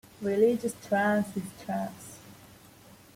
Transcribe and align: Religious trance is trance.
Religious 0.19 0.73
trance 0.83 1.37
is 1.37 1.43
trance. 1.63 2.17